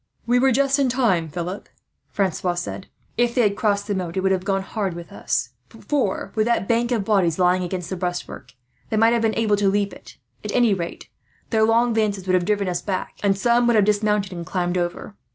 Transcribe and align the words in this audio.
"We 0.25 0.39
were 0.39 0.51
just 0.51 0.79
in 0.79 0.89
time, 0.89 1.29
Philip," 1.29 1.69
Francois 2.09 2.55
said. 2.55 2.87
"If 3.17 3.35
they 3.35 3.41
had 3.43 3.55
crossed 3.55 3.85
the 3.85 3.93
moat 3.93 4.17
it 4.17 4.21
would 4.21 4.31
have 4.31 4.43
gone 4.43 4.63
hard 4.63 4.95
with 4.95 5.11
us; 5.11 5.49
for, 5.69 6.31
with 6.33 6.47
that 6.47 6.67
bank 6.67 6.91
of 6.91 7.05
bodies 7.05 7.37
lying 7.37 7.63
against 7.63 7.91
the 7.91 7.95
breastwork, 7.95 8.53
they 8.89 8.97
might 8.97 9.13
have 9.13 9.21
been 9.21 9.35
able 9.35 9.57
to 9.57 9.69
leap 9.69 9.93
it. 9.93 10.17
At 10.43 10.53
any 10.53 10.73
rate, 10.73 11.07
their 11.51 11.61
long 11.65 11.93
lances 11.93 12.25
would 12.25 12.33
have 12.33 12.45
driven 12.45 12.67
us 12.67 12.81
back, 12.81 13.19
and 13.21 13.37
some 13.37 13.67
would 13.67 13.75
have 13.75 13.85
dismounted 13.85 14.33
and 14.33 14.43
climbed 14.43 14.75
over. 14.75 15.13